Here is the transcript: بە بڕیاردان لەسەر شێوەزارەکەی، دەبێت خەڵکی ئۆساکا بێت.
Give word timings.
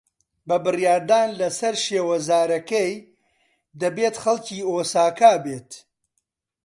بە 0.47 0.55
بڕیاردان 0.63 1.29
لەسەر 1.39 1.75
شێوەزارەکەی، 1.85 2.93
دەبێت 3.81 4.15
خەڵکی 4.23 4.67
ئۆساکا 4.69 5.33
بێت. 5.43 5.69